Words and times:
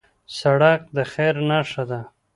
سړک 0.37 0.81
د 0.95 0.97
خیر 1.11 1.35
نښه 1.49 1.83
ده. 1.89 2.01